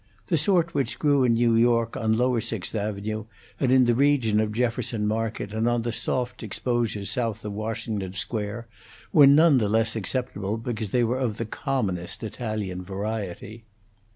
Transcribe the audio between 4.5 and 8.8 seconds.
Jefferson Market and on the soft exposures south of Washington Square,